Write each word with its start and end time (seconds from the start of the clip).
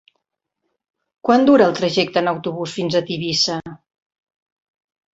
Quant 1.29 1.45
dura 1.51 1.69
el 1.73 1.77
trajecte 1.81 2.21
en 2.23 2.33
autobús 2.33 2.75
fins 2.81 3.01
a 3.01 3.05
Tivissa? 3.13 3.63